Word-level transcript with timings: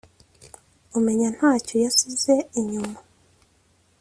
umenya 0.97 1.27
ntacyo 1.37 1.75
yasize 1.83 2.33
inyuma!! 2.59 2.99